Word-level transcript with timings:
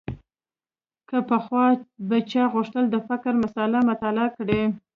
که 1.09 1.17
پخوا 1.29 1.65
به 2.09 2.17
چا 2.29 2.43
غوښتل 2.53 2.85
د 2.89 2.95
فقر 3.07 3.33
مسأله 3.43 3.79
مطالعه 3.89 4.27
کړي. 4.37 4.61